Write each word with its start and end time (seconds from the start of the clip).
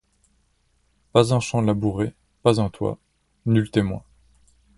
Pas 1.11 1.31
un 1.31 1.39
champ 1.39 1.61
labouré, 1.61 2.15
pas 2.41 2.59
un 2.59 2.69
toit. 2.71 2.97
Nul 3.45 3.69
témoin 3.69 4.01